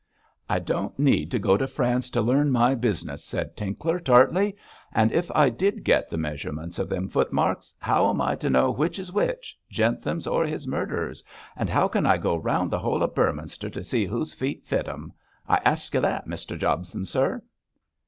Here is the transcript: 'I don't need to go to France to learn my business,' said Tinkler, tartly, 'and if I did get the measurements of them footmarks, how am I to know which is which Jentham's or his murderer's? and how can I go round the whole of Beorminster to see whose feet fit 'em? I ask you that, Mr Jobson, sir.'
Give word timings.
'I 0.49 0.59
don't 0.61 0.97
need 0.97 1.29
to 1.29 1.37
go 1.37 1.55
to 1.57 1.67
France 1.67 2.09
to 2.09 2.23
learn 2.23 2.49
my 2.49 2.73
business,' 2.73 3.23
said 3.23 3.55
Tinkler, 3.55 3.99
tartly, 3.99 4.55
'and 4.91 5.11
if 5.11 5.29
I 5.35 5.51
did 5.51 5.83
get 5.83 6.09
the 6.09 6.17
measurements 6.17 6.79
of 6.79 6.89
them 6.89 7.07
footmarks, 7.07 7.75
how 7.77 8.09
am 8.09 8.19
I 8.19 8.35
to 8.37 8.49
know 8.49 8.71
which 8.71 8.97
is 8.97 9.13
which 9.13 9.59
Jentham's 9.69 10.25
or 10.25 10.43
his 10.43 10.67
murderer's? 10.67 11.23
and 11.55 11.69
how 11.69 11.87
can 11.87 12.07
I 12.07 12.17
go 12.17 12.35
round 12.35 12.71
the 12.71 12.79
whole 12.79 13.03
of 13.03 13.13
Beorminster 13.13 13.69
to 13.69 13.83
see 13.83 14.07
whose 14.07 14.33
feet 14.33 14.65
fit 14.65 14.87
'em? 14.87 15.13
I 15.47 15.57
ask 15.63 15.93
you 15.93 15.99
that, 16.01 16.25
Mr 16.27 16.57
Jobson, 16.57 17.05
sir.' 17.05 17.43